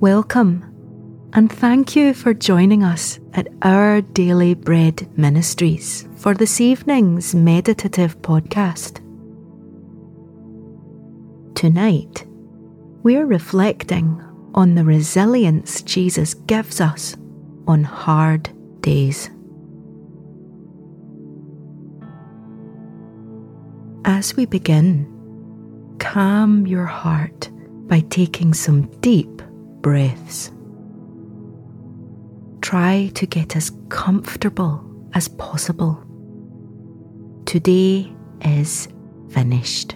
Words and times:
Welcome, 0.00 1.30
and 1.32 1.50
thank 1.50 1.96
you 1.96 2.12
for 2.12 2.34
joining 2.34 2.84
us 2.84 3.18
at 3.32 3.48
our 3.62 4.02
Daily 4.02 4.52
Bread 4.52 5.08
Ministries 5.16 6.06
for 6.16 6.34
this 6.34 6.60
evening's 6.60 7.34
meditative 7.34 8.20
podcast. 8.20 9.00
Tonight, 11.54 12.26
we're 13.04 13.24
reflecting 13.24 14.22
on 14.54 14.74
the 14.74 14.84
resilience 14.84 15.80
Jesus 15.80 16.34
gives 16.34 16.78
us 16.78 17.16
on 17.66 17.82
hard 17.82 18.50
days. 18.82 19.30
As 24.04 24.36
we 24.36 24.44
begin, 24.44 25.06
calm 25.98 26.66
your 26.66 26.84
heart 26.84 27.48
by 27.88 28.00
taking 28.00 28.52
some 28.52 28.90
deep 29.00 29.40
breaths. 29.86 30.50
Try 32.60 33.12
to 33.14 33.24
get 33.24 33.54
as 33.54 33.70
comfortable 33.88 34.84
as 35.14 35.28
possible. 35.28 36.02
Today 37.44 38.12
is 38.40 38.88
finished. 39.30 39.94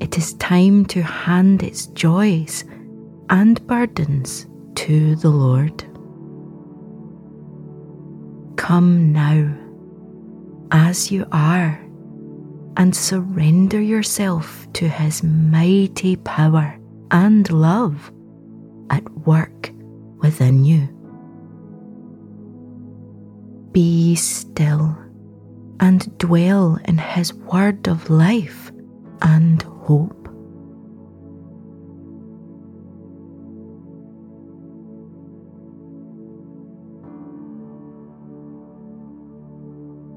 It 0.00 0.16
is 0.16 0.32
time 0.36 0.86
to 0.86 1.02
hand 1.02 1.62
its 1.62 1.88
joys 1.88 2.64
and 3.28 3.60
burdens 3.66 4.46
to 4.76 5.16
the 5.16 5.28
Lord. 5.28 5.84
Come 8.56 9.12
now, 9.12 9.54
as 10.70 11.12
you 11.12 11.26
are, 11.30 11.78
and 12.78 12.96
surrender 12.96 13.82
yourself 13.82 14.66
to 14.72 14.88
His 14.88 15.22
mighty 15.22 16.16
power 16.16 16.78
and 17.10 17.52
love 17.52 18.10
at 18.90 19.08
work 19.26 19.70
within 20.18 20.64
you. 20.64 20.88
Be 23.72 24.14
still 24.14 24.96
and 25.80 26.16
dwell 26.18 26.78
in 26.84 26.98
His 26.98 27.32
word 27.32 27.86
of 27.86 28.10
life 28.10 28.72
and 29.22 29.62
hope. 29.62 30.14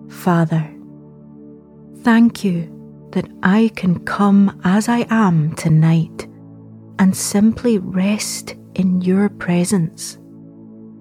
Father, 0.09 0.69
thank 2.03 2.43
you 2.43 3.09
that 3.11 3.27
I 3.41 3.71
can 3.75 4.05
come 4.05 4.61
as 4.63 4.87
I 4.87 5.07
am 5.09 5.55
tonight 5.55 6.27
and 6.99 7.15
simply 7.15 7.79
rest 7.79 8.55
in 8.75 9.01
your 9.01 9.29
presence. 9.29 10.17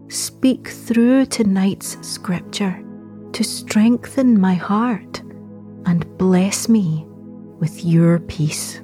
Speak 0.08 0.68
through 0.68 1.26
tonight's 1.26 1.96
scripture 2.06 2.84
to 3.32 3.44
strengthen 3.44 4.40
my 4.40 4.54
heart 4.54 5.20
and 5.86 6.06
bless 6.18 6.68
me 6.68 7.04
with 7.60 7.84
your 7.84 8.18
peace. 8.20 8.80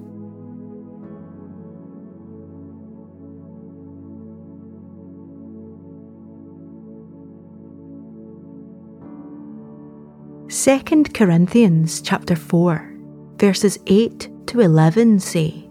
Second 10.49 11.13
Corinthians 11.13 12.01
chapter 12.01 12.37
4 12.37 12.97
verses 13.37 13.79
8 13.87 14.31
to 14.47 14.61
11 14.61 15.21
say 15.21 15.69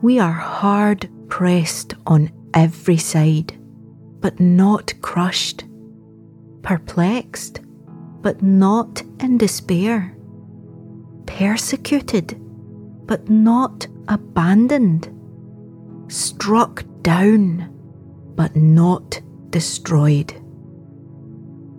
We 0.00 0.18
are 0.18 0.32
hard 0.32 1.08
pressed 1.32 1.94
on 2.06 2.30
every 2.52 2.98
side, 2.98 3.58
but 4.20 4.38
not 4.38 4.92
crushed, 5.00 5.64
perplexed, 6.60 7.60
but 8.20 8.42
not 8.42 9.00
in 9.18 9.38
despair, 9.38 10.14
persecuted, 11.24 12.38
but 13.06 13.30
not 13.30 13.86
abandoned, 14.08 15.08
struck 16.08 16.84
down, 17.00 17.66
but 18.34 18.54
not 18.54 19.18
destroyed. 19.48 20.34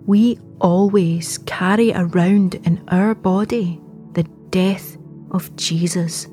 We 0.04 0.40
always 0.60 1.38
carry 1.46 1.92
around 1.92 2.56
in 2.56 2.82
our 2.88 3.14
body 3.14 3.80
the 4.14 4.24
death 4.50 4.96
of 5.30 5.54
Jesus, 5.54 6.26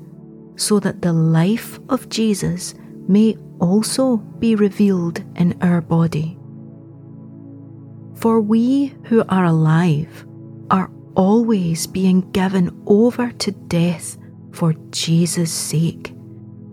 so 0.56 0.80
that 0.80 1.02
the 1.02 1.12
life 1.12 1.78
of 1.88 2.08
Jesus 2.08 2.74
may 3.08 3.36
also 3.60 4.16
be 4.16 4.54
revealed 4.54 5.22
in 5.36 5.56
our 5.62 5.80
body. 5.80 6.38
For 8.14 8.40
we 8.40 8.94
who 9.04 9.24
are 9.28 9.46
alive 9.46 10.26
are 10.70 10.90
always 11.14 11.86
being 11.86 12.30
given 12.32 12.82
over 12.86 13.32
to 13.32 13.50
death 13.52 14.16
for 14.52 14.74
Jesus' 14.90 15.52
sake, 15.52 16.14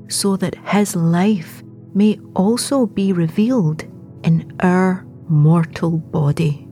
so 0.07 0.38
that 0.38 0.56
his 0.56 0.95
life 0.95 1.63
may 1.94 2.19
also 2.35 2.85
be 2.85 3.13
revealed 3.13 3.84
in 4.23 4.56
our 4.59 5.06
mortal 5.28 5.97
body. 5.97 6.69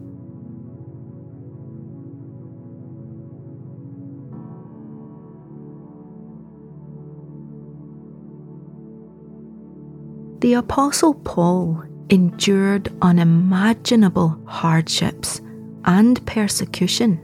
The 10.48 10.54
Apostle 10.54 11.14
Paul 11.14 11.84
endured 12.10 12.88
unimaginable 13.02 14.42
hardships 14.46 15.42
and 15.84 16.26
persecution 16.26 17.20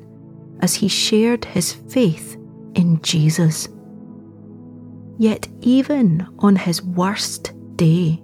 as 0.60 0.76
he 0.76 0.90
shared 0.90 1.46
his 1.46 1.72
faith 1.72 2.36
in 2.76 3.02
Jesus. 3.02 3.70
Yet, 5.18 5.48
even 5.62 6.28
on 6.40 6.58
his 6.58 6.84
worst 6.84 7.54
day, 7.78 8.22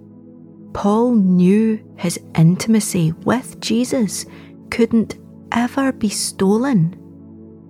Paul 0.74 1.14
knew 1.14 1.82
his 1.96 2.20
intimacy 2.34 3.12
with 3.24 3.58
Jesus 3.58 4.26
couldn't 4.70 5.16
ever 5.50 5.92
be 5.92 6.10
stolen. 6.10 6.94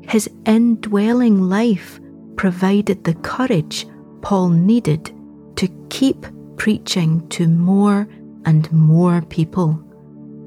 His 0.02 0.28
indwelling 0.46 1.42
life 1.42 2.00
provided 2.34 3.04
the 3.04 3.14
courage 3.14 3.86
Paul 4.20 4.48
needed 4.48 5.12
to 5.54 5.68
keep 5.90 6.26
preaching 6.60 7.26
to 7.30 7.48
more 7.48 8.06
and 8.44 8.70
more 8.70 9.22
people, 9.30 9.82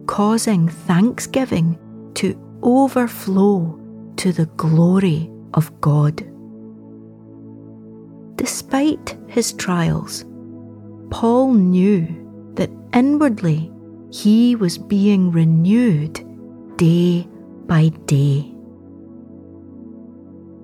causing 0.05 0.69
thanksgiving 0.69 1.75
to 2.13 2.39
overflow 2.61 3.79
to 4.15 4.31
the 4.31 4.45
glory 4.55 5.27
of 5.55 5.71
God. 5.81 6.17
Despite 8.35 9.17
his 9.25 9.53
trials, 9.53 10.23
Paul 11.09 11.55
knew 11.55 12.05
that 12.53 12.69
inwardly 12.93 13.71
he 14.11 14.55
was 14.55 14.77
being 14.77 15.31
renewed 15.31 16.23
day 16.77 17.27
by 17.65 17.89
day. 18.05 18.53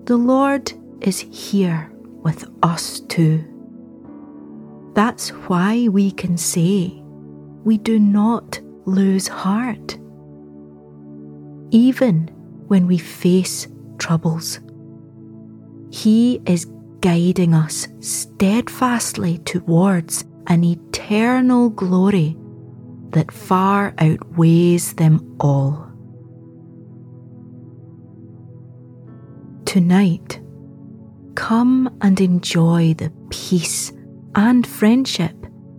The 0.04 0.18
Lord 0.18 0.72
is 1.02 1.22
here 1.22 1.92
with 2.22 2.46
us 2.62 3.00
too. 3.00 3.49
That's 5.00 5.30
why 5.48 5.88
we 5.88 6.12
can 6.12 6.36
say 6.36 7.02
we 7.64 7.78
do 7.78 7.98
not 8.00 8.60
lose 8.84 9.30
heart. 9.30 9.98
Even 11.72 12.28
when 12.68 12.86
we 12.86 12.98
face 12.98 13.70
troubles, 13.98 14.60
He 15.90 16.42
is 16.46 16.68
guiding 17.00 17.54
us 17.54 17.88
steadfastly 18.02 19.38
towards 19.46 20.26
an 20.48 20.66
eternal 20.66 21.70
glory 21.70 22.36
that 23.12 23.32
far 23.32 23.94
outweighs 24.00 24.96
them 24.96 25.34
all. 25.40 25.90
Tonight, 29.64 30.42
come 31.36 31.98
and 32.02 32.20
enjoy 32.20 32.96
the 32.96 33.14
peace 33.30 33.94
and 34.36 34.66
friendship 34.66 35.36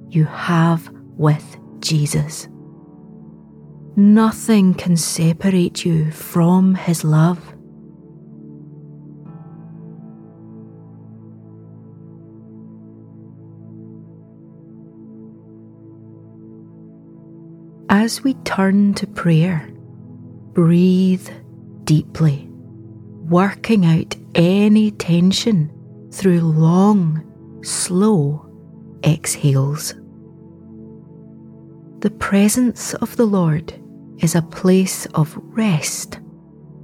you 0.09 0.25
have 0.25 0.91
with 1.17 1.59
Jesus. 1.81 2.49
Nothing 3.97 4.75
can 4.75 4.97
separate 4.97 5.85
you 5.85 6.11
from 6.11 6.75
His 6.75 7.05
love. 7.05 7.55
As 17.89 18.23
we 18.23 18.35
turn 18.45 18.95
to 18.95 19.07
prayer, 19.07 19.69
breathe 20.53 21.29
deeply, 21.85 22.49
working 23.29 23.85
out 23.85 24.17
any 24.35 24.93
tension 24.93 25.71
through 26.13 26.41
long, 26.41 27.30
slow 27.63 28.47
exhales. 29.05 29.95
The 32.01 32.11
presence 32.11 32.95
of 32.95 33.17
the 33.17 33.27
Lord 33.27 33.75
is 34.19 34.35
a 34.35 34.43
place 34.43 35.07
of 35.15 35.39
rest 35.43 36.19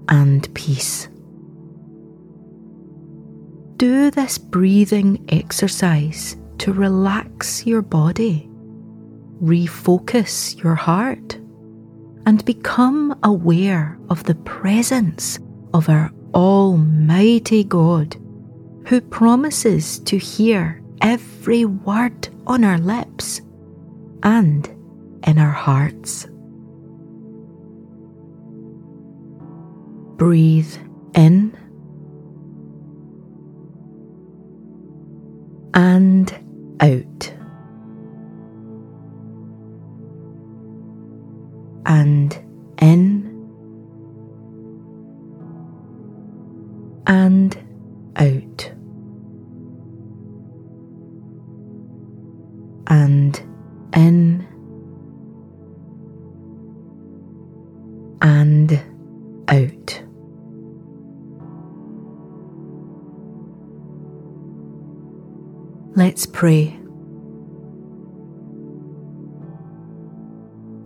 and 0.09 0.53
peace. 0.55 1.09
Do 3.77 4.11
this 4.11 4.39
breathing 4.39 5.25
exercise 5.29 6.37
to 6.59 6.73
relax 6.73 7.67
your 7.67 7.83
body, 7.83 8.49
refocus 9.43 10.63
your 10.63 10.75
heart, 10.75 11.39
and 12.27 12.45
become 12.45 13.19
aware 13.23 13.99
of 14.09 14.25
the 14.25 14.35
presence 14.35 15.39
of 15.75 15.89
our 15.89 16.11
Almighty 16.35 17.65
God, 17.65 18.17
who 18.87 19.01
promises 19.01 19.99
to 20.01 20.17
hear 20.17 20.81
every 21.03 21.65
word 21.65 22.29
on 22.47 22.65
our 22.65 22.79
lips 22.79 23.41
and 24.23 24.67
in 25.27 25.39
our 25.39 25.51
hearts. 25.51 26.27
Breathe 30.17 30.75
in 31.15 31.57
and 35.75 36.33
out. 36.81 37.33
And 41.87 42.35
in 42.81 43.16
Let's 65.97 66.27
pray. 66.27 66.79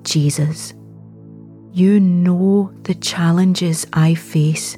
Jesus, 0.04 0.72
you 1.72 1.98
know 1.98 2.72
the 2.84 2.94
challenges 2.94 3.88
I 3.92 4.14
face 4.14 4.76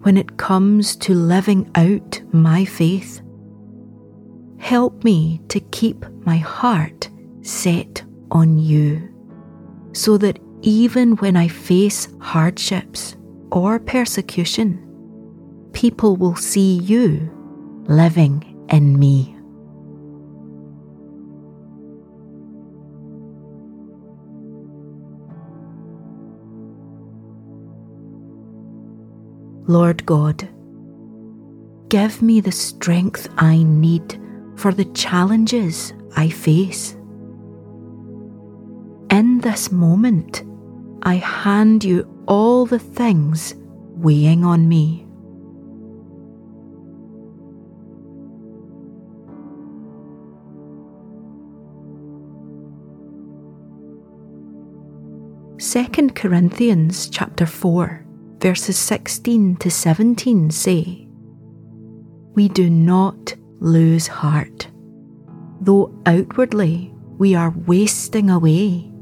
when 0.00 0.16
it 0.16 0.38
comes 0.38 0.96
to 0.96 1.12
living 1.12 1.70
out 1.74 2.22
my 2.32 2.64
faith. 2.64 3.20
Help 4.58 5.04
me 5.04 5.42
to 5.48 5.60
keep 5.60 6.06
my 6.24 6.38
heart 6.38 7.10
set 7.42 8.02
on 8.30 8.58
you, 8.58 9.06
so 9.92 10.16
that 10.16 10.38
even 10.62 11.16
when 11.16 11.36
I 11.36 11.48
face 11.48 12.08
hardships 12.22 13.16
or 13.52 13.78
persecution, 13.78 14.80
people 15.74 16.16
will 16.16 16.36
see 16.36 16.78
you 16.78 17.30
living 17.86 18.66
in 18.70 18.98
me. 18.98 19.33
Lord 29.74 30.06
God, 30.06 30.48
give 31.88 32.22
me 32.22 32.40
the 32.40 32.52
strength 32.52 33.28
I 33.38 33.64
need 33.64 34.20
for 34.54 34.72
the 34.72 34.84
challenges 34.84 35.92
I 36.16 36.28
face. 36.28 36.92
In 39.10 39.40
this 39.42 39.72
moment, 39.72 40.44
I 41.02 41.16
hand 41.16 41.82
you 41.82 42.08
all 42.28 42.66
the 42.66 42.78
things 42.78 43.56
weighing 43.96 44.44
on 44.44 44.68
me. 44.68 45.08
Second 55.58 56.14
Corinthians 56.14 57.08
chapter 57.08 57.44
4 57.44 58.03
verses 58.44 58.76
16 58.76 59.56
to 59.56 59.70
17 59.70 60.50
say, 60.50 61.08
We 62.34 62.46
do 62.50 62.68
not 62.68 63.34
lose 63.58 64.06
heart. 64.06 64.68
Though 65.62 65.98
outwardly 66.04 66.92
we 67.16 67.34
are 67.34 67.54
wasting 67.66 68.28
away, 68.28 68.92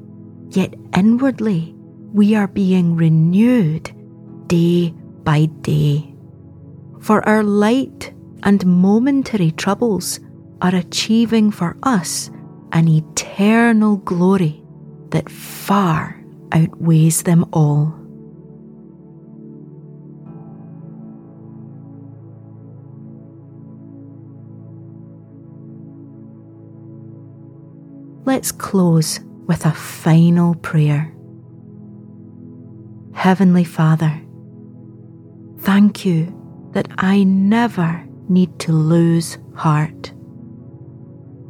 yet 0.50 0.75
inwardly 0.97 1.75
we 2.12 2.37
are 2.37 2.47
being 2.47 2.94
renewed 2.94 3.91
day 4.47 4.91
by 5.25 5.47
day. 5.47 6.15
For 7.00 7.29
our 7.29 7.43
light 7.43 8.15
and 8.45 8.65
momentary 8.65 9.50
troubles 9.50 10.21
are 10.61 10.77
achieving 10.77 11.50
for 11.50 11.77
us 11.83 12.31
an 12.71 12.87
eternal 12.87 13.97
glory 13.97 14.62
that 15.09 15.29
far 15.29 16.23
outweighs 16.53 17.25
them 17.25 17.45
all. 17.53 18.01
Let's 28.25 28.53
close 28.53 29.21
with 29.47 29.67
a 29.67 29.73
final 29.73 30.55
prayer. 30.57 31.13
Heavenly 33.15 33.65
Father, 33.65 34.21
thank 35.61 36.05
you 36.05 36.39
that 36.73 36.89
I 36.99 37.25
never 37.25 38.05
need 38.29 38.59
to 38.61 38.73
lose 38.73 39.39
heart. 39.55 40.13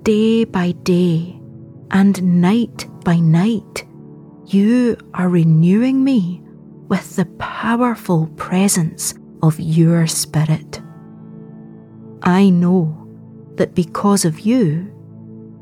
Day 0.03 0.45
by 0.45 0.73
day 0.83 1.39
and 1.91 2.41
night 2.41 2.87
by 3.05 3.19
night, 3.19 3.87
you 4.47 4.97
are 5.15 5.29
renewing 5.29 6.03
me 6.03 6.43
with 6.89 7.17
the 7.17 7.27
powerful 7.39 8.27
presence 8.37 9.15
of 9.43 9.61
your 9.61 10.07
Spirit. 10.07 10.81
I 12.23 12.51
know 12.51 13.09
that 13.57 13.75
because 13.75 14.25
of 14.25 14.41
you, 14.41 14.89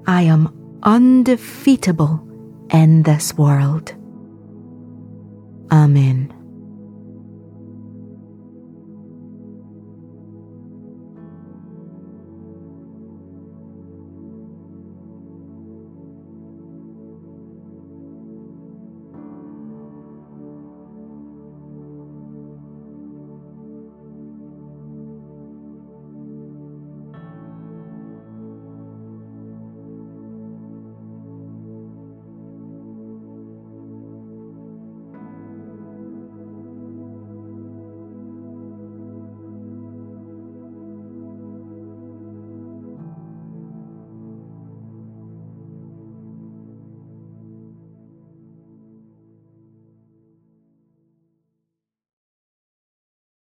I 0.07 0.23
am 0.23 0.60
undefeatable 0.83 2.27
in 2.71 3.03
this 3.03 3.35
world. 3.37 3.95
Amen. 5.73 6.40